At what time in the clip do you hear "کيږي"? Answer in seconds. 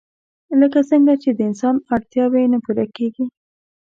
2.95-3.25